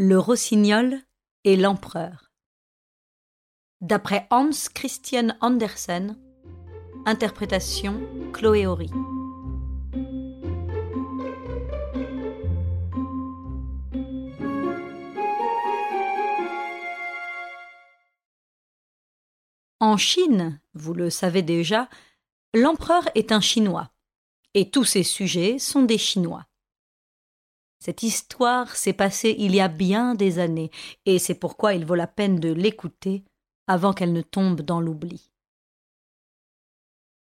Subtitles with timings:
[0.00, 0.96] Le rossignol
[1.42, 2.30] et l'empereur.
[3.80, 6.16] D'après Hans Christian Andersen,
[7.04, 8.00] interprétation
[8.32, 8.90] Chloé Horry.
[19.80, 21.88] En Chine, vous le savez déjà,
[22.54, 23.90] l'empereur est un Chinois,
[24.54, 26.47] et tous ses sujets sont des Chinois.
[27.78, 30.70] Cette histoire s'est passée il y a bien des années,
[31.06, 33.24] et c'est pourquoi il vaut la peine de l'écouter
[33.66, 35.30] avant qu'elle ne tombe dans l'oubli.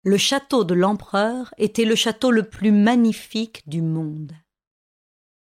[0.04, 4.32] Le château de l'empereur était le château le plus magnifique du monde.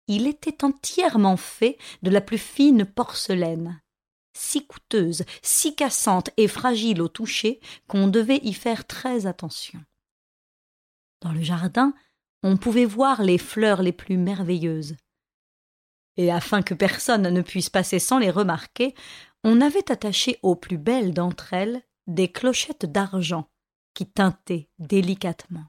[0.08, 3.80] Il était entièrement fait de la plus fine porcelaine,
[4.36, 9.84] si coûteuse, si cassante et fragile au toucher qu'on devait y faire très attention.
[11.22, 11.94] Dans le jardin,
[12.46, 14.96] on pouvait voir les fleurs les plus merveilleuses.
[16.16, 18.94] Et afin que personne ne puisse passer sans les remarquer,
[19.44, 23.50] on avait attaché aux plus belles d'entre elles des clochettes d'argent
[23.96, 25.66] qui tintaient délicatement.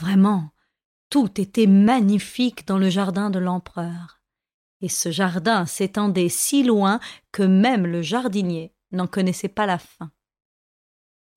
[0.00, 0.50] Vraiment,
[1.10, 4.20] tout était magnifique dans le jardin de l'empereur.
[4.80, 6.98] Et ce jardin s'étendait si loin
[7.30, 10.10] que même le jardinier n'en connaissait pas la fin.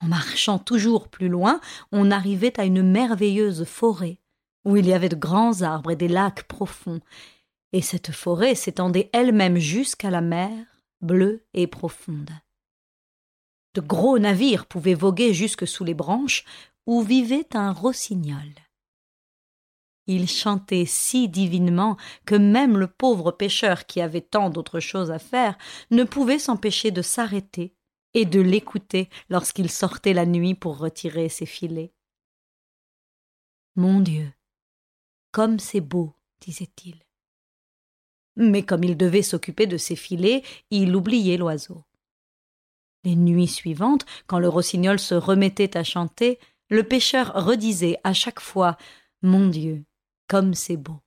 [0.04, 1.62] En marchant toujours plus loin,
[1.94, 4.20] on arrivait à une merveilleuse forêt,
[4.66, 7.00] où il y avait de grands arbres et des lacs profonds,
[7.72, 10.52] et cette forêt s'étendait elle-même jusqu'à la mer,
[11.00, 12.32] bleue et profonde.
[13.76, 16.44] De gros navires pouvaient voguer jusque sous les branches
[16.86, 18.52] où vivait un rossignol.
[20.06, 25.20] Il chantait si divinement que même le pauvre pêcheur qui avait tant d'autres choses à
[25.20, 25.58] faire
[25.92, 27.74] ne pouvait s'empêcher de s'arrêter
[28.14, 31.94] et de l'écouter lorsqu'il sortait la nuit pour retirer ses filets.
[33.76, 34.32] Mon Dieu,
[35.32, 36.96] comme c'est beau, disait-il.
[38.36, 41.84] Mais comme il devait s'occuper de ses filets, il oubliait l'oiseau.
[43.04, 46.40] Les nuits suivantes, quand le rossignol se remettait à chanter,
[46.70, 48.78] le pêcheur redisait à chaque fois
[49.22, 49.84] Mon Dieu,
[50.28, 51.03] comme c'est beau.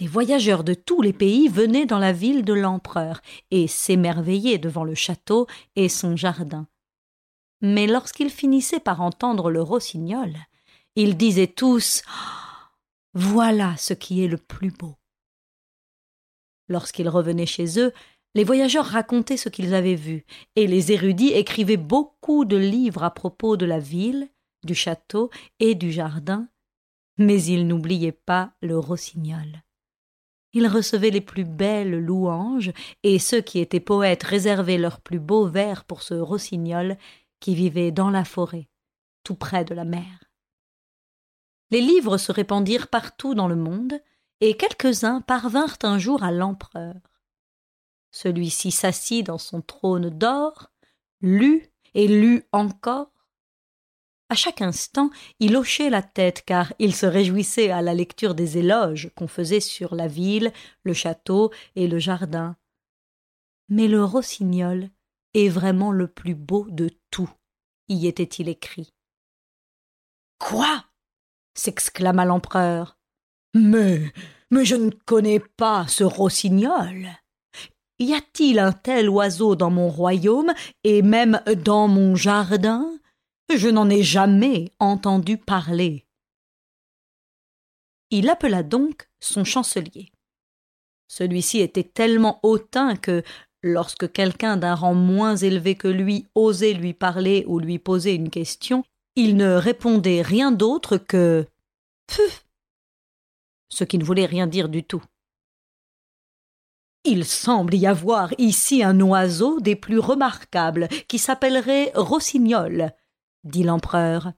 [0.00, 4.82] Des voyageurs de tous les pays venaient dans la ville de l'empereur et s'émerveillaient devant
[4.82, 5.46] le château
[5.76, 6.66] et son jardin.
[7.60, 10.32] Mais lorsqu'ils finissaient par entendre le rossignol,
[10.96, 12.00] ils disaient tous
[13.12, 14.96] Voilà ce qui est le plus beau.
[16.70, 17.92] Lorsqu'ils revenaient chez eux,
[18.34, 20.24] les voyageurs racontaient ce qu'ils avaient vu,
[20.56, 24.30] et les érudits écrivaient beaucoup de livres à propos de la ville,
[24.64, 25.28] du château
[25.58, 26.48] et du jardin,
[27.18, 29.62] mais ils n'oubliaient pas le rossignol.
[30.52, 32.72] Ils recevaient les plus belles louanges,
[33.02, 36.96] et ceux qui étaient poètes réservaient leurs plus beaux vers pour ce rossignol
[37.38, 38.68] qui vivait dans la forêt,
[39.22, 40.24] tout près de la mer.
[41.70, 44.00] Les livres se répandirent partout dans le monde,
[44.40, 46.96] et quelques-uns parvinrent un jour à l'empereur.
[48.10, 50.72] Celui-ci s'assit dans son trône d'or,
[51.20, 53.12] lut et lut encore,
[54.30, 55.10] à chaque instant,
[55.40, 59.60] il hochait la tête car il se réjouissait à la lecture des éloges qu'on faisait
[59.60, 60.52] sur la ville,
[60.84, 62.56] le château et le jardin.
[63.68, 64.88] Mais le rossignol
[65.34, 67.30] est vraiment le plus beau de tout,
[67.88, 68.94] y était-il écrit.
[70.38, 70.84] Quoi?
[71.54, 72.98] s'exclama l'empereur.
[73.52, 74.12] Mais,
[74.52, 77.08] mais je ne connais pas ce rossignol.
[77.98, 80.54] Y a-t-il un tel oiseau dans mon royaume
[80.84, 82.99] et même dans mon jardin?
[83.56, 86.06] Je n'en ai jamais entendu parler.
[88.10, 90.10] Il appela donc son chancelier.
[91.08, 93.22] Celui-ci était tellement hautain que,
[93.62, 98.30] lorsque quelqu'un d'un rang moins élevé que lui osait lui parler ou lui poser une
[98.30, 98.84] question,
[99.16, 101.46] il ne répondait rien d'autre que
[102.06, 102.44] Pfff
[103.70, 105.02] ce qui ne voulait rien dire du tout.
[107.04, 112.92] Il semble y avoir ici un oiseau des plus remarquables qui s'appellerait rossignol,
[113.44, 114.32] dit l'empereur.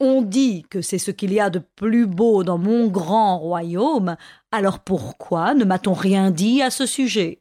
[0.00, 4.16] On dit que c'est ce qu'il y a de plus beau dans mon grand royaume,
[4.52, 7.40] alors pourquoi ne m'a-t-on rien dit à ce sujet?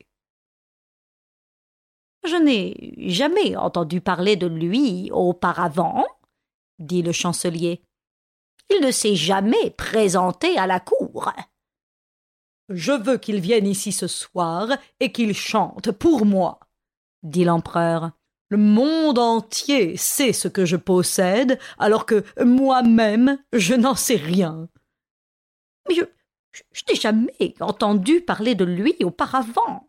[2.26, 6.06] Je n'ai jamais entendu parler de lui auparavant,
[6.80, 7.84] dit le chancelier.
[8.70, 11.32] Il ne s'est jamais présenté à la cour.
[12.70, 14.68] Je veux qu'il vienne ici ce soir
[15.00, 16.60] et qu'il chante pour moi,
[17.24, 18.12] dit l'empereur.
[18.50, 24.70] Le monde entier sait ce que je possède, alors que moi-même je n'en sais rien.
[25.88, 26.04] Mais je,
[26.90, 29.88] n'ai jamais entendu parler de lui auparavant,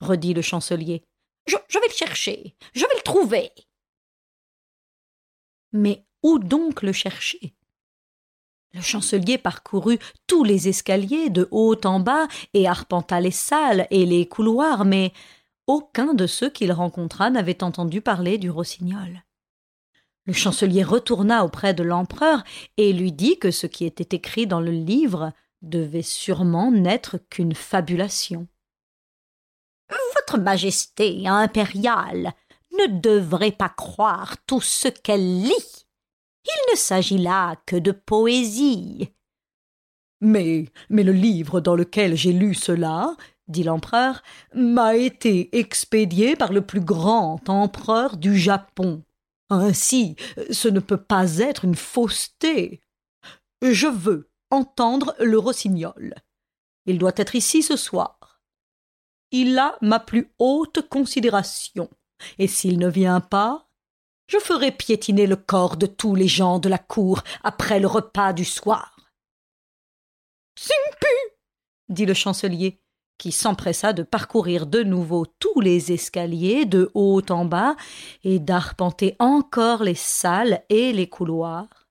[0.00, 1.02] redit le chancelier.
[1.46, 3.50] Je vais le chercher, je vais le trouver.
[5.72, 7.54] Mais où donc le chercher?
[8.72, 14.04] Le chancelier parcourut tous les escaliers de haut en bas et arpenta les salles et
[14.04, 15.12] les couloirs, mais
[15.66, 19.22] aucun de ceux qu'il rencontra n'avait entendu parler du rossignol.
[20.26, 22.42] Le chancelier retourna auprès de l'empereur
[22.76, 25.32] et lui dit que ce qui était écrit dans le livre
[25.62, 28.48] devait sûrement n'être qu'une fabulation.
[30.14, 32.32] Votre Majesté impériale
[32.72, 35.86] ne devrait pas croire tout ce qu'elle lit.
[36.44, 39.12] Il ne s'agit là que de poésie.
[40.20, 43.16] Mais, mais le livre dans lequel j'ai lu cela,
[43.48, 44.22] dit l'empereur,
[44.54, 49.02] m'a été expédié par le plus grand empereur du Japon.
[49.50, 50.16] Ainsi,
[50.50, 52.80] ce ne peut pas être une fausseté.
[53.62, 56.14] Je veux entendre le rossignol.
[56.86, 58.40] Il doit être ici ce soir.
[59.30, 61.90] Il a ma plus haute considération,
[62.38, 63.68] et s'il ne vient pas,
[64.28, 68.32] je ferai piétiner le corps de tous les gens de la cour après le repas
[68.32, 68.96] du soir.
[70.58, 71.06] Simpu
[71.88, 72.80] dit le chancelier,
[73.18, 77.76] qui s'empressa de parcourir de nouveau tous les escaliers de haut en bas
[78.24, 81.88] et d'arpenter encore les salles et les couloirs.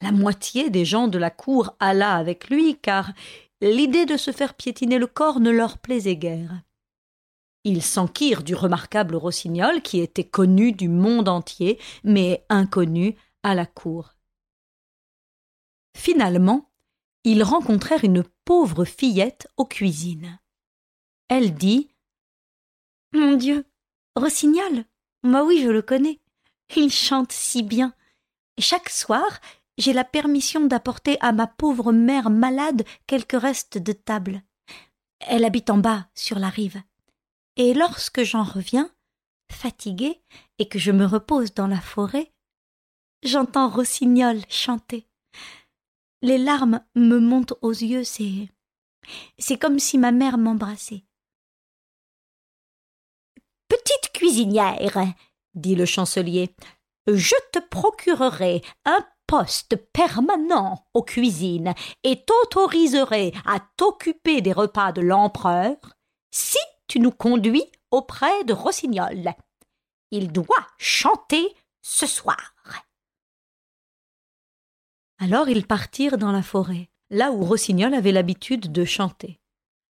[0.00, 3.12] La moitié des gens de la cour alla avec lui, car
[3.60, 6.62] l'idée de se faire piétiner le corps ne leur plaisait guère.
[7.64, 13.66] Ils s'enquirent du remarquable rossignol qui était connu du monde entier, mais inconnu à la
[13.66, 14.14] cour.
[15.96, 16.67] Finalement,
[17.24, 20.38] ils rencontrèrent une pauvre fillette aux cuisines.
[21.28, 21.90] Elle dit
[23.12, 23.66] Mon Dieu,
[24.16, 24.84] Rossignol
[25.22, 26.20] Moi oui, je le connais.
[26.76, 27.94] Il chante si bien.
[28.58, 29.40] Chaque soir,
[29.78, 34.42] j'ai la permission d'apporter à ma pauvre mère malade quelques restes de table.
[35.20, 36.80] Elle habite en bas, sur la rive.
[37.56, 38.90] Et lorsque j'en reviens,
[39.50, 40.20] fatiguée,
[40.58, 42.32] et que je me repose dans la forêt,
[43.22, 45.07] j'entends Rossignol chanter.
[46.22, 48.48] Les larmes me montent aux yeux, c'est.
[49.60, 51.04] Comme si ma mère m'embrassait.
[53.68, 55.04] Petite cuisinière,
[55.54, 56.54] dit le chancelier,
[57.06, 65.02] je te procurerai un poste permanent aux cuisines et t'autoriserai à t'occuper des repas de
[65.02, 65.76] l'empereur
[66.30, 69.34] si tu nous conduis auprès de Rossignol.
[70.10, 72.54] Il doit chanter ce soir.
[75.18, 79.40] Alors ils partirent dans la forêt, là où Rossignol avait l'habitude de chanter.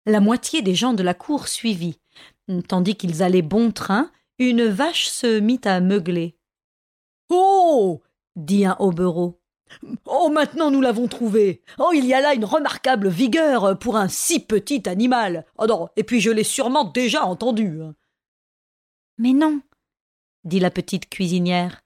[0.06, 2.00] La moitié des gens de la cour suivit.
[2.66, 6.36] Tandis qu'ils allaient bon train, une vache se mit à meugler.
[7.28, 8.02] Oh
[8.36, 9.40] dit un hobereau.
[10.06, 11.62] Oh, maintenant nous l'avons trouvé.
[11.78, 15.44] Oh, il y a là une remarquable vigueur pour un si petit animal.
[15.58, 17.80] Oh non, et puis je l'ai sûrement déjà entendu.
[19.18, 19.60] Mais non,
[20.44, 21.82] dit la petite cuisinière.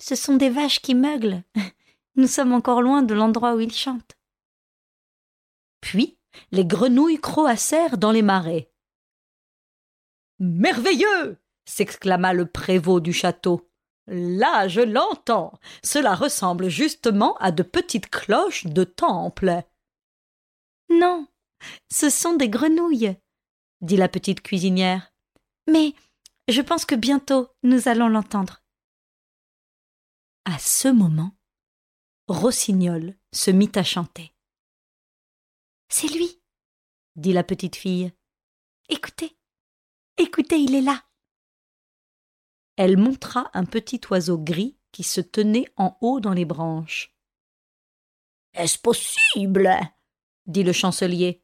[0.00, 1.42] Ce sont des vaches qui meuglent.
[2.18, 4.18] Nous sommes encore loin de l'endroit où il chante.
[5.80, 6.18] Puis
[6.50, 8.72] les grenouilles croassèrent dans les marais.
[10.40, 13.70] Merveilleux s'exclama le prévôt du château.
[14.08, 15.52] Là, je l'entends.
[15.84, 19.62] Cela ressemble justement à de petites cloches de temple.
[20.90, 21.28] Non,
[21.88, 23.16] ce sont des grenouilles,
[23.80, 25.12] dit la petite cuisinière.
[25.68, 25.94] Mais
[26.48, 28.64] je pense que bientôt nous allons l'entendre.
[30.46, 31.37] À ce moment,
[32.28, 34.34] Rossignol se mit à chanter.
[35.88, 36.42] C'est lui,
[37.16, 38.12] dit la petite fille.
[38.90, 39.38] Écoutez,
[40.18, 41.02] écoutez, il est là.
[42.76, 47.16] Elle montra un petit oiseau gris qui se tenait en haut dans les branches.
[48.52, 49.70] Est-ce possible
[50.46, 51.42] dit le chancelier?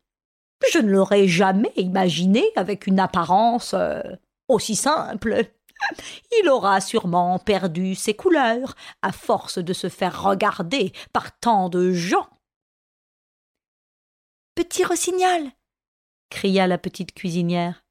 [0.70, 4.02] Je ne l'aurais jamais imaginé avec une apparence euh,
[4.48, 5.50] aussi simple.
[6.40, 11.92] Il aura sûrement perdu ses couleurs à force de se faire regarder par tant de
[11.92, 12.28] gens.
[14.54, 15.50] Petit rossignol
[16.34, 17.84] cria la petite cuisinière.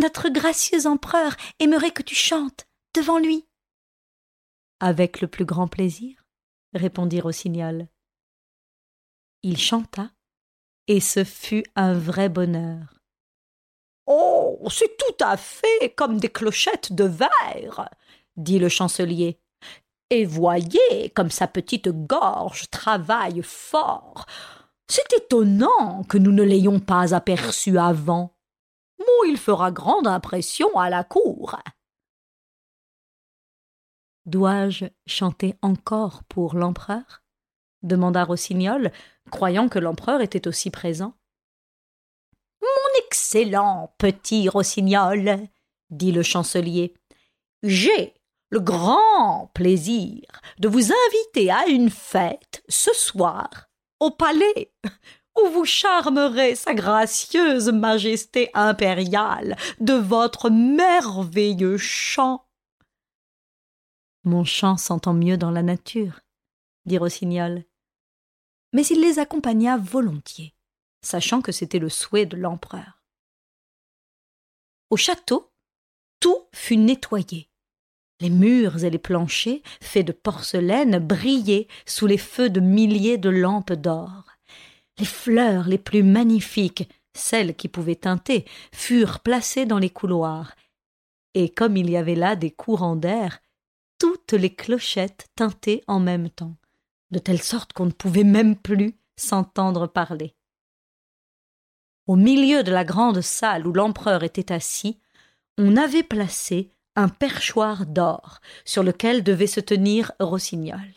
[0.00, 3.46] Notre gracieux empereur aimerait que tu chantes devant lui.
[4.80, 6.24] Avec le plus grand plaisir,
[6.74, 7.88] répondit Rossignol.
[9.42, 10.10] Il chanta,
[10.88, 12.95] et ce fut un vrai bonheur.
[14.06, 17.90] Oh, c'est tout à fait comme des clochettes de verre,
[18.36, 19.40] dit le chancelier.
[20.10, 24.26] Et voyez comme sa petite gorge travaille fort.
[24.88, 28.36] C'est étonnant que nous ne l'ayons pas aperçu avant.
[29.00, 31.58] Moi, il fera grande impression à la cour.
[34.26, 37.22] Dois-je chanter encore pour l'empereur?
[37.82, 38.92] demanda Rossignol,
[39.30, 41.14] croyant que l'empereur était aussi présent
[43.06, 45.38] excellent petit rossignol,
[45.90, 46.94] dit le chancelier.
[47.62, 48.14] J'ai,
[48.50, 50.22] le grand plaisir
[50.58, 53.68] de vous inviter à une fête ce soir
[54.00, 54.72] au palais
[55.36, 62.46] où vous charmerez sa gracieuse majesté impériale de votre merveilleux chant.
[64.24, 66.20] Mon chant s'entend mieux dans la nature,
[66.84, 67.64] dit Rossignol.
[68.72, 70.54] Mais il les accompagna volontiers,
[71.02, 72.95] sachant que c'était le souhait de l'empereur.
[74.90, 75.52] Au château,
[76.20, 77.50] tout fut nettoyé.
[78.20, 83.28] Les murs et les planchers, faits de porcelaine, brillaient sous les feux de milliers de
[83.28, 84.24] lampes d'or.
[84.98, 90.54] Les fleurs les plus magnifiques, celles qui pouvaient teinter, furent placées dans les couloirs.
[91.34, 93.40] Et comme il y avait là des courants d'air,
[93.98, 96.56] toutes les clochettes tintaient en même temps,
[97.10, 100.35] de telle sorte qu'on ne pouvait même plus s'entendre parler.
[102.06, 105.00] Au milieu de la grande salle où l'empereur était assis,
[105.58, 110.92] on avait placé un perchoir d'or sur lequel devait se tenir Rossignol.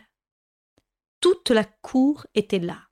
[1.20, 2.90] Toute la cour était là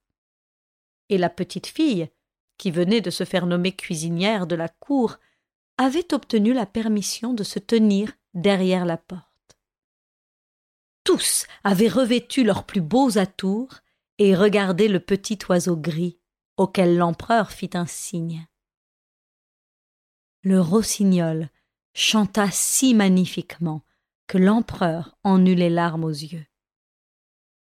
[1.10, 2.10] et la petite fille,
[2.58, 5.18] qui venait de se faire nommer cuisinière de la cour,
[5.78, 9.24] avait obtenu la permission de se tenir derrière la porte.
[11.04, 13.76] Tous avaient revêtu leurs plus beaux atours
[14.18, 16.20] et regardaient le petit oiseau gris,
[16.58, 18.48] auquel l'empereur fit un signe.
[20.44, 21.50] Le rossignol
[21.94, 23.84] chanta si magnifiquement
[24.28, 26.46] que l'empereur en eut les larmes aux yeux.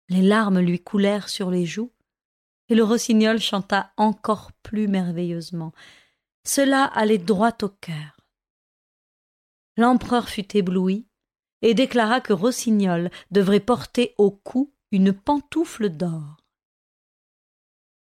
[0.09, 1.91] Les larmes lui coulèrent sur les joues
[2.69, 5.73] et le rossignol chanta encore plus merveilleusement.
[6.45, 8.17] Cela allait droit au cœur.
[9.77, 11.07] L'empereur fut ébloui
[11.61, 16.42] et déclara que Rossignol devrait porter au cou une pantoufle d'or.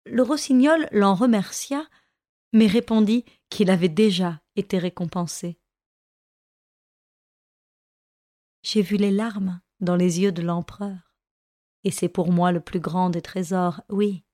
[0.07, 1.85] Le rossignol l'en remercia,
[2.53, 5.59] mais répondit qu'il avait déjà été récompensé.
[8.63, 11.15] J'ai vu les larmes dans les yeux de l'empereur,
[11.85, 14.25] et c'est pour moi le plus grand des trésors, oui,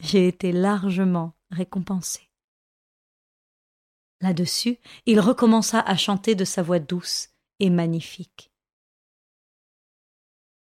[0.00, 2.30] j'ai été largement récompensé.
[4.22, 8.50] Là-dessus, il recommença à chanter de sa voix douce et magnifique.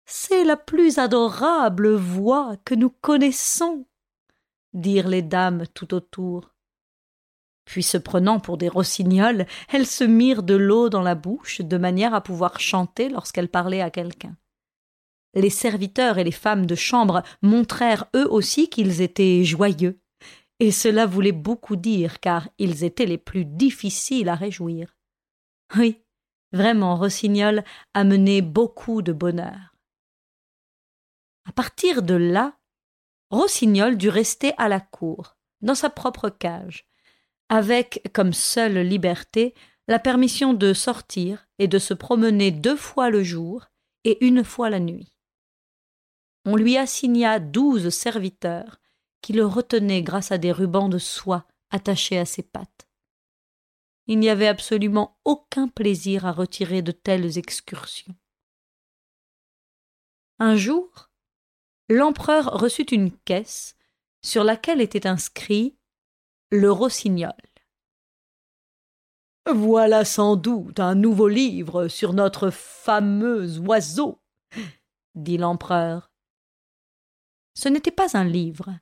[0.05, 3.85] C'est la plus adorable voix que nous connaissons,
[4.73, 6.53] dirent les dames tout autour.
[7.65, 11.77] Puis se prenant pour des rossignols, elles se mirent de l'eau dans la bouche de
[11.77, 14.35] manière à pouvoir chanter lorsqu'elles parlaient à quelqu'un.
[15.35, 20.01] Les serviteurs et les femmes de chambre montrèrent eux aussi qu'ils étaient joyeux,
[20.59, 24.97] et cela voulait beaucoup dire, car ils étaient les plus difficiles à réjouir.
[25.77, 26.01] Oui,
[26.51, 29.75] vraiment, Rossignol amenait beaucoup de bonheur.
[31.45, 32.58] À partir de là,
[33.31, 36.87] Rossignol dut rester à la cour, dans sa propre cage,
[37.49, 39.53] avec comme seule liberté
[39.87, 43.67] la permission de sortir et de se promener deux fois le jour
[44.03, 45.13] et une fois la nuit
[46.45, 48.79] on lui assigna douze serviteurs
[49.21, 52.87] qui le retenaient grâce à des rubans de soie attachés à ses pattes.
[54.07, 58.15] Il n'y avait absolument aucun plaisir à retirer de telles excursions.
[60.39, 61.08] Un jour,
[61.89, 63.75] l'empereur reçut une caisse
[64.21, 65.77] sur laquelle était inscrit
[66.51, 67.33] le rossignol.
[69.51, 74.21] Voilà sans doute un nouveau livre sur notre fameux oiseau,
[75.15, 76.09] dit l'empereur
[77.59, 78.73] ce n'était pas un livre,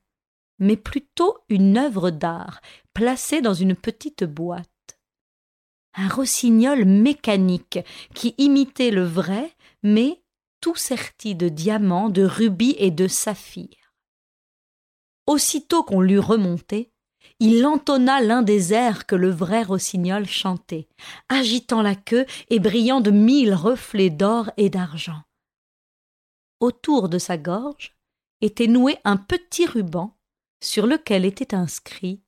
[0.59, 2.61] mais plutôt une œuvre d'art
[2.93, 4.99] placée dans une petite boîte.
[5.95, 7.79] Un rossignol mécanique
[8.13, 10.21] qui imitait le vrai, mais
[10.61, 13.93] tout serti de diamants, de rubis et de saphirs.
[15.25, 16.91] Aussitôt qu'on l'eut remonté,
[17.39, 20.87] il entonna l'un des airs que le vrai rossignol chantait,
[21.29, 25.21] agitant la queue et brillant de mille reflets d'or et d'argent.
[26.59, 27.97] Autour de sa gorge,
[28.41, 30.17] était noué un petit ruban
[30.61, 32.21] sur lequel était inscrit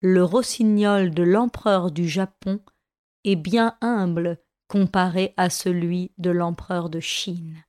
[0.00, 2.60] Le rossignol de l'empereur du Japon
[3.24, 7.62] est bien humble comparé à celui de l'empereur de Chine.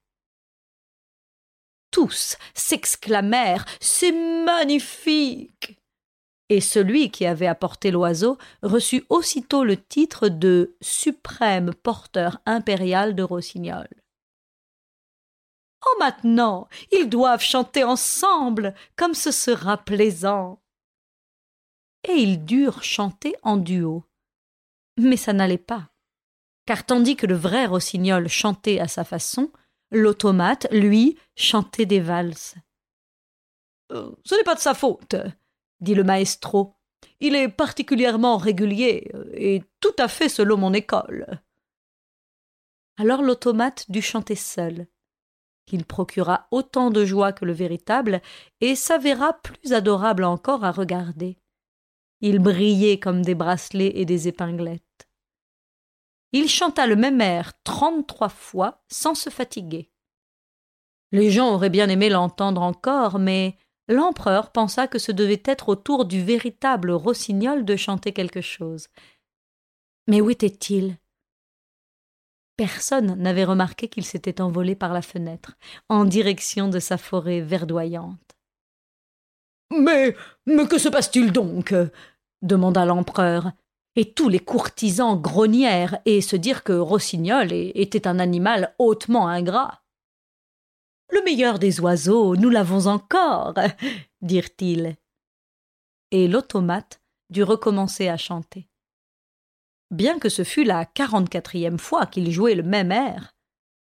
[1.91, 4.13] Tous s'exclamèrent C'est
[4.45, 5.77] magnifique
[6.47, 13.23] et celui qui avait apporté l'oiseau reçut aussitôt le titre de suprême porteur impérial de
[13.23, 13.89] rossignol.
[15.85, 20.61] Oh maintenant, ils doivent chanter ensemble, comme ce sera plaisant.
[22.07, 24.05] Et ils durent chanter en duo.
[24.97, 25.92] Mais ça n'allait pas.
[26.65, 29.51] Car tandis que le vrai rossignol chantait à sa façon,
[29.91, 32.55] l'automate, lui, chantait des valses.
[33.91, 35.15] Euh, ce n'est pas de sa faute,
[35.81, 36.75] dit le maestro.
[37.19, 41.41] Il est particulièrement régulier et tout à fait selon mon école.
[42.97, 44.87] Alors l'automate dut chanter seul.
[45.71, 48.21] Il procura autant de joie que le véritable,
[48.61, 51.37] et s'avéra plus adorable encore à regarder.
[52.21, 54.83] Il brillait comme des bracelets et des épinglettes.
[56.33, 59.91] Il chanta le même air trente-trois fois sans se fatiguer.
[61.11, 63.55] Les gens auraient bien aimé l'entendre encore, mais
[63.87, 68.87] l'empereur pensa que ce devait être au tour du véritable rossignol de chanter quelque chose.
[70.07, 70.97] Mais où était-il?
[72.57, 75.55] Personne n'avait remarqué qu'il s'était envolé par la fenêtre,
[75.87, 78.19] en direction de sa forêt verdoyante.
[79.71, 80.15] Mais.
[80.45, 81.73] mais que se passe-t-il donc?
[82.41, 83.51] demanda l'empereur,
[83.95, 89.83] et tous les courtisans grognèrent et se dirent que Rossignol était un animal hautement ingrat.
[91.11, 93.53] Le meilleur des oiseaux, nous l'avons encore,
[94.21, 94.95] dirent-ils.
[96.11, 98.69] Et l'automate dut recommencer à chanter.
[99.91, 103.35] Bien que ce fût la quarante-quatrième fois qu'il jouait le même air,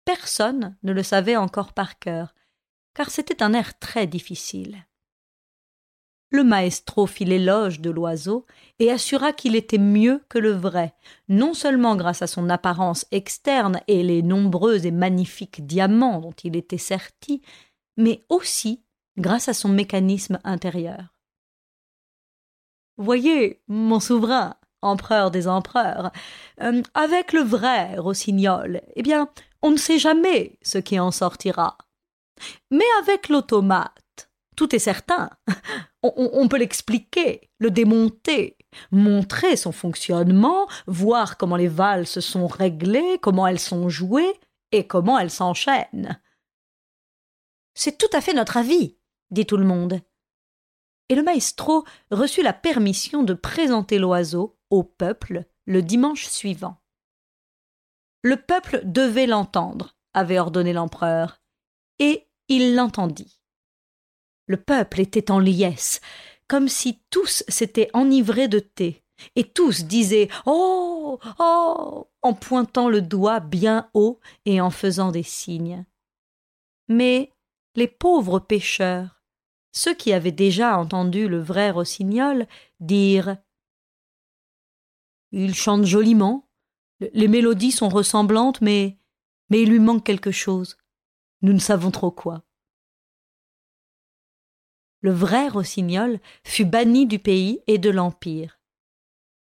[0.05, 2.35] personne ne le savait encore par cœur,
[2.93, 4.85] car c'était un air très difficile.
[6.33, 8.47] Le maestro fit l'éloge de l'oiseau
[8.79, 10.95] et assura qu'il était mieux que le vrai,
[11.29, 16.55] non seulement grâce à son apparence externe et les nombreux et magnifiques diamants dont il
[16.55, 17.43] était serti,
[17.97, 18.83] mais aussi
[19.15, 21.13] grâce à son mécanisme intérieur.
[22.97, 26.11] Voyez, mon souverain, empereur des empereurs,
[26.61, 29.29] euh, avec le vrai rossignol, eh bien,
[29.61, 31.77] on ne sait jamais ce qui en sortira.
[32.71, 35.29] Mais avec l'automate, tout est certain.
[36.03, 38.57] On, peut l'expliquer, le démonter,
[38.91, 44.33] montrer son fonctionnement, voir comment les valses sont réglées, comment elles sont jouées
[44.73, 46.21] et comment elles s'enchaînent.
[47.73, 48.97] C'est tout à fait notre avis,
[49.31, 50.01] dit tout le monde.
[51.07, 56.77] Et le maestro reçut la permission de présenter l'oiseau au peuple le dimanche suivant.
[58.23, 61.41] Le peuple devait l'entendre, avait ordonné l'empereur,
[61.99, 63.42] et il l'entendit.
[64.47, 66.01] Le peuple était en liesse,
[66.47, 69.03] comme si tous s'étaient enivrés de thé,
[69.35, 75.23] et tous disaient Oh Oh en pointant le doigt bien haut et en faisant des
[75.23, 75.85] signes.
[76.87, 77.31] Mais
[77.75, 79.23] les pauvres pêcheurs,
[79.71, 82.47] ceux qui avaient déjà entendu le vrai rossignol,
[82.79, 83.37] dirent
[85.33, 86.47] il chante joliment.
[86.99, 88.99] Les mélodies sont ressemblantes, mais,
[89.49, 90.77] mais il lui manque quelque chose.
[91.41, 92.43] Nous ne savons trop quoi.
[95.03, 98.57] Le vrai rossignol fut banni du pays et de l'Empire.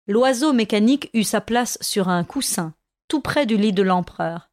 [0.07, 2.75] L'oiseau mécanique eut sa place sur un coussin,
[3.07, 4.51] tout près du lit de l'empereur,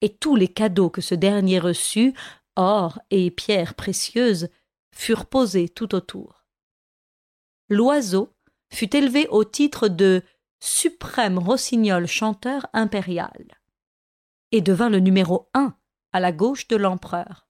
[0.00, 2.14] et tous les cadeaux que ce dernier reçut,
[2.54, 4.48] or et pierres précieuses,
[4.94, 6.46] furent posés tout autour.
[7.68, 8.32] L'oiseau
[8.72, 10.22] fut élevé au titre de
[10.60, 13.58] suprême rossignol chanteur impérial,
[14.52, 15.76] et devint le numéro un
[16.12, 17.47] à la gauche de l'empereur,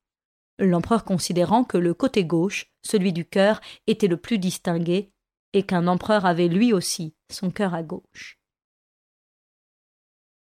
[0.59, 5.12] l'empereur considérant que le côté gauche, celui du cœur, était le plus distingué,
[5.53, 8.38] et qu'un empereur avait lui aussi son cœur à gauche.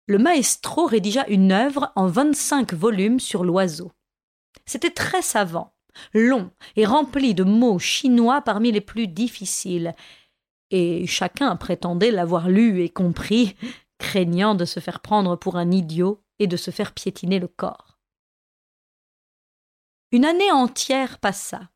[0.08, 3.91] Le maestro rédigea une œuvre en vingt-cinq volumes sur l'oiseau.
[4.65, 5.74] C'était très savant,
[6.13, 9.95] long et rempli de mots chinois parmi les plus difficiles,
[10.69, 13.56] et chacun prétendait l'avoir lu et compris,
[13.97, 17.90] craignant de se faire prendre pour un idiot et de se faire piétiner le corps.
[20.12, 21.69] Une année entière passa.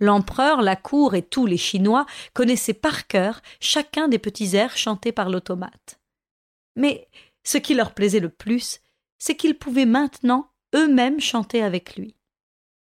[0.00, 5.12] L'empereur, la cour et tous les Chinois connaissaient par cœur chacun des petits airs chantés
[5.12, 6.00] par l'automate.
[6.74, 7.08] Mais
[7.44, 8.80] ce qui leur plaisait le plus,
[9.18, 12.16] c'est qu'ils pouvaient maintenant eux-mêmes chanter avec lui.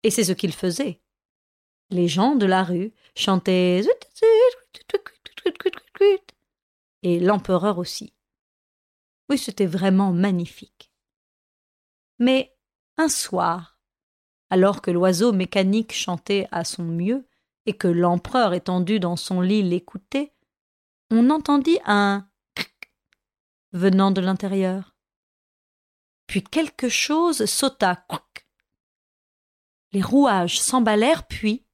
[0.03, 1.01] Et c'est ce qu'ils faisaient.
[1.89, 3.81] Les gens de la rue chantaient
[7.03, 8.13] et l'empereur aussi.
[9.29, 10.91] Oui, c'était vraiment magnifique.
[12.19, 12.55] Mais
[12.97, 13.72] un soir,
[14.53, 17.27] alors que l'oiseau mécanique chantait à son mieux
[17.65, 20.31] et que l'empereur étendu dans son lit l'écoutait,
[21.09, 22.29] on entendit un
[23.71, 24.95] venant de l'intérieur.
[26.27, 28.05] Puis quelque chose sauta.
[29.91, 31.65] Les rouages s'emballèrent, puis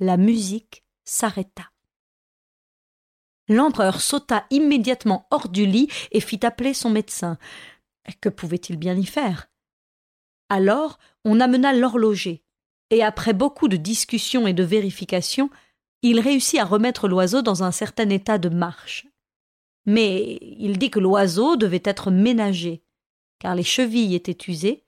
[0.00, 1.70] la musique s'arrêta.
[3.46, 7.38] L'empereur sauta immédiatement hors du lit et fit appeler son médecin.
[8.20, 9.48] Que pouvait-il bien y faire?
[10.48, 12.44] Alors on amena l'horloger,
[12.90, 15.50] et après beaucoup de discussions et de vérifications,
[16.02, 19.08] il réussit à remettre l'oiseau dans un certain état de marche.
[19.86, 22.84] Mais il dit que l'oiseau devait être ménagé,
[23.40, 24.84] car les chevilles étaient usées,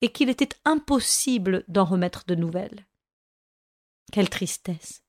[0.00, 2.86] et qu'il était impossible d'en remettre de nouvelles.
[4.12, 5.02] Quelle tristesse.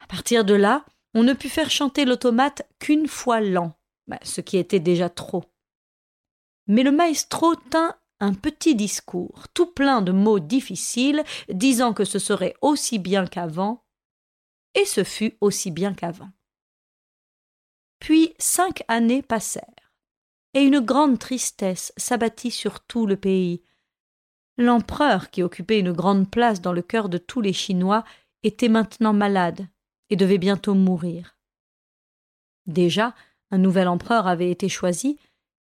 [0.00, 4.40] À partir de là, on ne put faire chanter l'automate qu'une fois l'an, bah, ce
[4.40, 5.44] qui était déjà trop.
[6.66, 12.18] Mais le maestro tint un petit discours, tout plein de mots difficiles, disant que ce
[12.18, 13.84] serait aussi bien qu'avant,
[14.74, 16.30] et ce fut aussi bien qu'avant.
[17.98, 19.92] Puis cinq années passèrent,
[20.54, 23.62] et une grande tristesse s'abattit sur tout le pays.
[24.56, 28.04] L'empereur, qui occupait une grande place dans le cœur de tous les Chinois,
[28.42, 29.66] était maintenant malade
[30.10, 31.38] et devait bientôt mourir.
[32.66, 33.14] Déjà,
[33.50, 35.18] un nouvel empereur avait été choisi,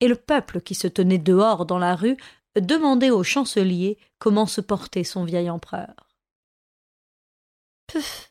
[0.04, 2.18] et le peuple qui se tenait dehors dans la rue
[2.60, 5.94] demandait au chancelier comment se portait son vieil empereur.
[7.86, 8.30] Puf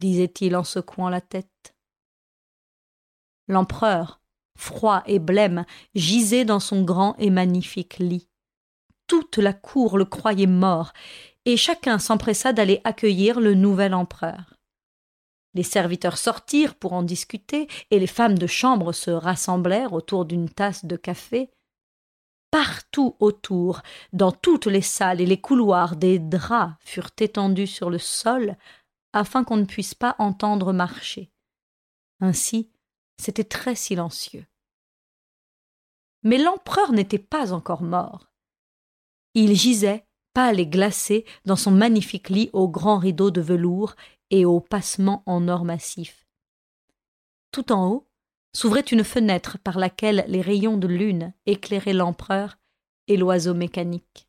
[0.00, 1.74] disait-il en secouant la tête.
[3.48, 4.22] L'empereur,
[4.56, 8.30] froid et blême, gisait dans son grand et magnifique lit.
[9.08, 10.94] Toute la cour le croyait mort,
[11.44, 14.57] et chacun s'empressa d'aller accueillir le nouvel empereur.
[15.54, 20.48] Les serviteurs sortirent pour en discuter, et les femmes de chambre se rassemblèrent autour d'une
[20.48, 21.50] tasse de café.
[22.50, 23.82] Partout autour,
[24.12, 28.56] dans toutes les salles et les couloirs, des draps furent étendus sur le sol,
[29.12, 31.30] afin qu'on ne puisse pas entendre marcher.
[32.20, 32.70] Ainsi,
[33.20, 34.46] c'était très silencieux.
[36.22, 38.28] Mais l'empereur n'était pas encore mort.
[39.34, 43.94] Il gisait, pâle et glacé, dans son magnifique lit aux grands rideaux de velours
[44.30, 46.26] et aux passements en or massif.
[47.50, 48.08] Tout en haut
[48.52, 52.58] s'ouvrait une fenêtre par laquelle les rayons de lune éclairaient l'empereur
[53.06, 54.28] et l'oiseau mécanique.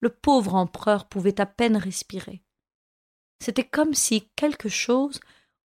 [0.00, 2.42] Le pauvre empereur pouvait à peine respirer.
[3.42, 5.20] C'était comme si quelque chose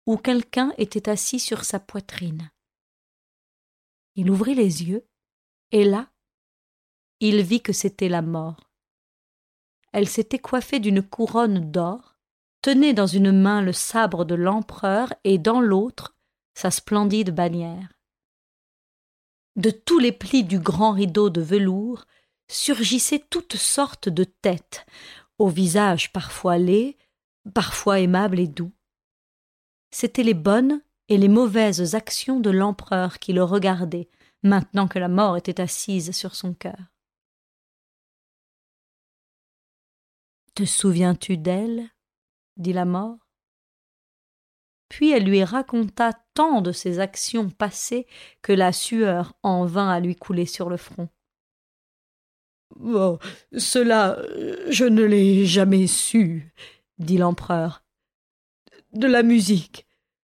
[0.05, 2.51] ou quelqu'un était assis sur sa poitrine.
[4.15, 5.07] Il ouvrit les yeux,
[5.71, 6.09] et là,
[7.19, 8.69] il vit que c'était la mort.
[9.91, 12.14] Elle s'était coiffée d'une couronne d'or,
[12.65, 16.15] tenait dans une main le sabre de l'empereur et dans l'autre
[16.55, 17.93] sa splendide bannière.
[19.55, 22.05] De tous les plis du grand rideau de velours
[22.47, 24.87] surgissaient toutes sortes de têtes,
[25.37, 26.97] au visage parfois laid,
[27.53, 28.71] parfois aimable et doux.
[29.91, 34.09] C'étaient les bonnes et les mauvaises actions de l'empereur qui le regardaient,
[34.41, 36.81] maintenant que la mort était assise sur son cœur.
[40.55, 41.91] Te souviens-tu d'elle?
[42.57, 43.17] Dit la mort.
[44.89, 48.07] Puis elle lui raconta tant de ses actions passées
[48.41, 51.09] que la sueur en vint à lui couler sur le front.
[52.83, 53.19] Oh,
[53.57, 54.17] cela,
[54.69, 56.53] je ne l'ai jamais su,
[56.97, 57.83] dit l'empereur.
[58.93, 59.85] De la musique,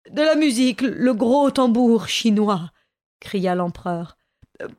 [0.10, 2.72] de la musique, le gros tambour chinois,
[3.20, 4.18] cria l'empereur,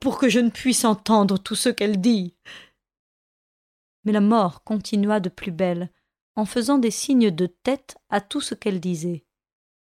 [0.00, 2.36] pour que je ne puisse entendre tout ce qu'elle dit.
[4.04, 5.90] Mais la mort continua de plus belle,
[6.36, 9.24] en faisant des signes de tête à tout ce qu'elle disait.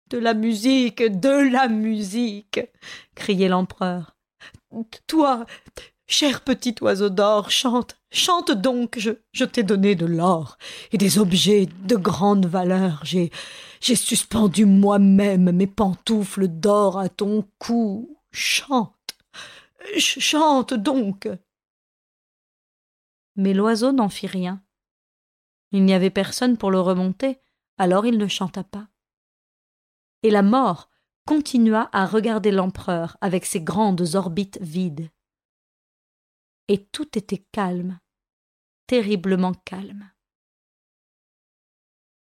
[0.10, 2.60] De la musique, de la musique.
[3.16, 4.16] criait l'empereur.
[5.08, 5.46] Toi,
[6.08, 10.58] cher petit oiseau d'or, chante, chante donc, je, je t'ai donné de l'or
[10.92, 13.02] et des objets de grande valeur.
[13.04, 13.32] J'ai,
[13.82, 18.18] j'ai suspendu moi-même mes pantoufles d'or à ton cou.
[18.32, 19.18] Chante,
[19.98, 21.28] chante donc.
[23.38, 24.65] Mais l'oiseau n'en fit rien.
[25.72, 27.40] Il n'y avait personne pour le remonter,
[27.78, 28.88] alors il ne chanta pas.
[30.24, 30.90] Et la mort
[31.26, 35.10] continua à regarder l'empereur avec ses grandes orbites vides.
[36.68, 38.00] Et tout était calme,
[38.88, 40.12] terriblement calme.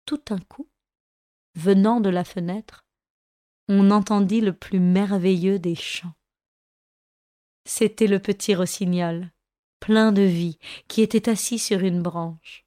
[0.05, 0.69] Tout un coup,
[1.55, 2.85] venant de la fenêtre,
[3.67, 6.13] on entendit le plus merveilleux des chants.
[7.65, 9.31] C'était le petit rossignol,
[9.79, 12.66] plein de vie, qui était assis sur une branche.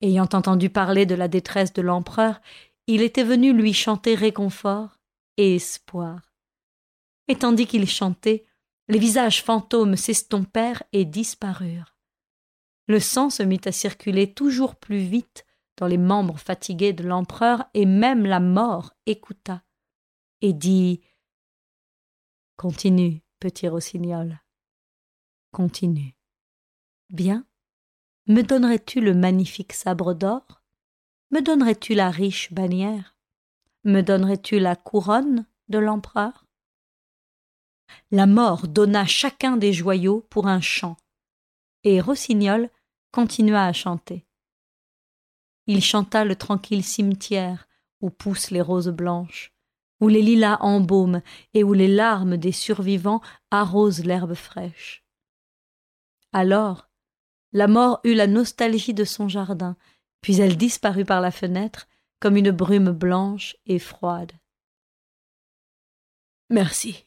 [0.00, 2.40] Ayant entendu parler de la détresse de l'empereur,
[2.86, 4.98] il était venu lui chanter réconfort
[5.36, 6.32] et espoir.
[7.26, 8.46] Et tandis qu'il chantait,
[8.88, 11.96] les visages fantômes s'estompèrent et disparurent.
[12.86, 15.44] Le sang se mit à circuler toujours plus vite
[15.76, 19.62] dans les membres fatigués de l'empereur, et même la mort écouta
[20.40, 21.00] et dit
[22.56, 24.40] Continue, petit rossignol.
[25.52, 26.16] Continue.
[27.10, 27.46] Bien,
[28.28, 30.62] me donnerais-tu le magnifique sabre d'or?
[31.30, 33.16] Me donnerais-tu la riche bannière?
[33.84, 36.44] Me donnerais-tu la couronne de l'empereur?
[38.10, 40.98] La mort donna chacun des joyaux pour un chant,
[41.84, 42.68] et Rossignol
[43.12, 44.26] continua à chanter.
[45.66, 47.66] Il chanta le tranquille cimetière
[48.02, 49.54] où poussent les roses blanches,
[50.00, 51.22] où les lilas embaument
[51.54, 55.02] et où les larmes des survivants arrosent l'herbe fraîche.
[56.34, 56.87] Alors,
[57.52, 59.76] la mort eut la nostalgie de son jardin,
[60.20, 61.88] puis elle disparut par la fenêtre
[62.20, 64.32] comme une brume blanche et froide.
[66.50, 67.04] Merci,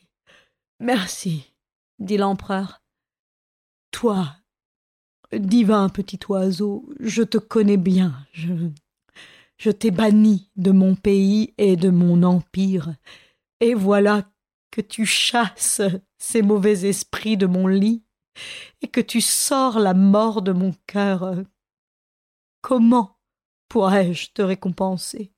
[0.79, 1.53] merci,
[1.99, 2.81] dit l'empereur.
[3.91, 4.35] Toi,
[5.33, 11.89] divin petit oiseau, je te connais bien, je, t'ai banni de mon pays et de
[11.89, 12.95] mon empire,
[13.59, 14.29] et voilà
[14.71, 15.81] que tu chasses
[16.17, 18.03] ces mauvais esprits de mon lit,
[18.81, 21.35] et que tu sors la mort de mon cœur.
[22.61, 23.19] Comment
[23.67, 25.33] pourrais-je te récompenser?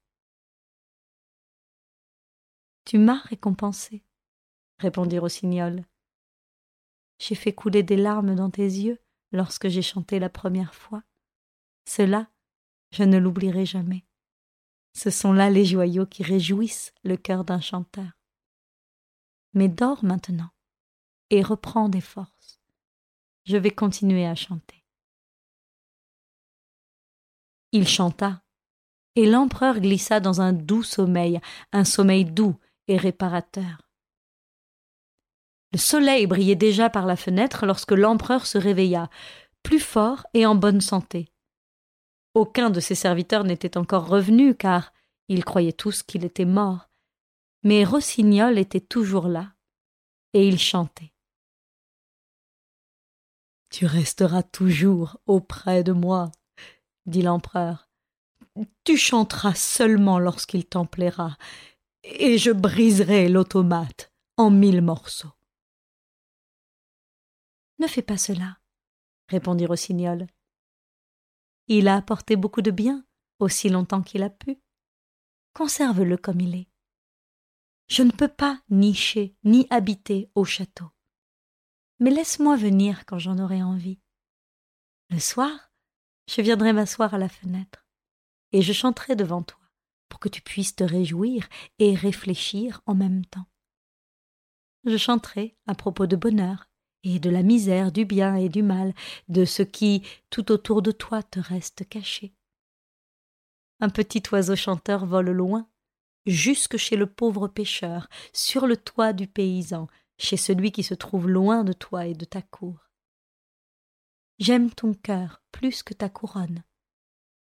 [2.86, 4.04] Tu m'as récompensé,
[4.80, 5.86] répondit Rossignol.
[7.20, 9.00] J'ai fait couler des larmes dans tes yeux
[9.32, 11.04] lorsque j'ai chanté la première fois.
[11.88, 12.30] Cela,
[12.92, 14.06] je ne l'oublierai jamais.
[14.94, 18.12] Ce sont là les joyaux qui réjouissent le cœur d'un chanteur.
[19.54, 20.52] Mais dors maintenant
[21.30, 22.63] et reprends des forces.
[23.46, 24.84] Je vais continuer à chanter.
[27.72, 28.42] Il chanta,
[29.16, 31.40] et l'empereur glissa dans un doux sommeil,
[31.72, 33.82] un sommeil doux et réparateur.
[35.74, 39.10] Le soleil brillait déjà par la fenêtre lorsque l'empereur se réveilla,
[39.64, 41.34] plus fort et en bonne santé.
[42.36, 44.94] Aucun de ses serviteurs n'était encore revenu, car
[45.30, 46.90] ils croyaient tous qu'il était mort.
[47.64, 49.54] Mais Rossignol était toujours là,
[50.34, 51.13] et il chantait.
[53.74, 56.32] Tu resteras toujours auprès de moi,
[57.08, 57.90] dit l'empereur.
[58.84, 61.40] Tu chanteras seulement lorsqu'il t'en plaira,
[62.04, 65.34] et je briserai l'automate en mille morceaux.
[67.80, 68.60] Ne fais pas cela,
[69.28, 70.28] répondit Rossignol.
[71.68, 73.04] Il a apporté beaucoup de bien
[73.40, 74.62] aussi longtemps qu'il a pu.
[75.54, 76.70] Conserve-le comme il est.
[77.88, 80.93] Je ne peux pas nicher ni habiter au château.
[82.00, 84.00] Mais laisse-moi venir quand j'en aurai envie.
[85.10, 85.72] Le soir,
[86.28, 87.86] je viendrai m'asseoir à la fenêtre,
[88.52, 89.60] et je chanterai devant toi,
[90.10, 91.48] pour que tu puisses te réjouir
[91.80, 93.46] et réfléchir en même temps.
[94.86, 96.70] Je chanterai à propos de bonheur,
[97.04, 98.94] et de la misère, du bien et du mal,
[99.28, 102.34] de ce qui, tout autour de toi, te reste caché.
[103.80, 105.70] Un petit oiseau chanteur vole loin,
[106.26, 111.28] jusque chez le pauvre pêcheur, sur le toit du paysan, chez celui qui se trouve
[111.28, 112.90] loin de toi et de ta cour.
[114.40, 116.64] J'aime ton cœur plus que ta couronne,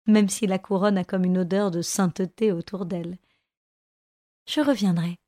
[0.05, 3.17] même si la couronne a comme une odeur de sainteté autour d'elle.
[4.47, 5.19] Je reviendrai,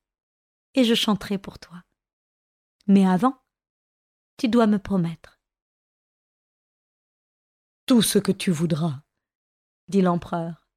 [0.75, 1.83] et je chanterai pour toi.
[2.87, 3.41] Mais avant,
[4.37, 5.39] tu dois me promettre.
[7.85, 9.01] Tout ce que tu voudras,
[9.87, 10.69] dit l'empereur.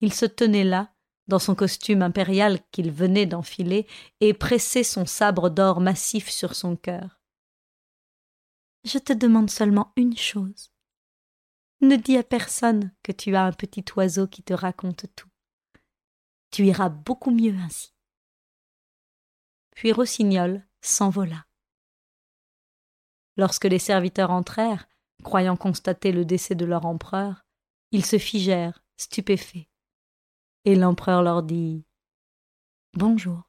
[0.00, 0.94] Il se tenait là,
[1.28, 3.86] dans son costume impérial qu'il venait d'enfiler,
[4.20, 7.20] et pressait son sabre d'or massif sur son cœur.
[8.84, 10.72] Je te demande seulement une chose.
[11.80, 15.28] Ne dis à personne que tu as un petit oiseau qui te raconte tout.
[16.50, 17.94] Tu iras beaucoup mieux ainsi.
[19.76, 21.46] Puis Rossignol s'envola.
[23.36, 24.88] Lorsque les serviteurs entrèrent,
[25.22, 27.46] croyant constater le décès de leur empereur,
[27.92, 29.68] ils se figèrent, stupéfaits.
[30.68, 31.86] Et l'empereur leur dit
[32.92, 33.47] Bonjour.